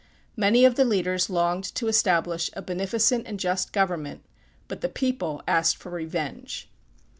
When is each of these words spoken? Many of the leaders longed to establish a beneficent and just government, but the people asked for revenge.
Many 0.35 0.65
of 0.65 0.77
the 0.77 0.83
leaders 0.83 1.29
longed 1.29 1.65
to 1.75 1.87
establish 1.87 2.49
a 2.53 2.63
beneficent 2.63 3.27
and 3.27 3.39
just 3.39 3.71
government, 3.71 4.25
but 4.67 4.81
the 4.81 4.89
people 4.89 5.43
asked 5.47 5.77
for 5.77 5.91
revenge. 5.91 6.67